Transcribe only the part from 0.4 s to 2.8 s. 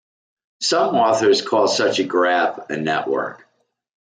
Some authors call such a graph a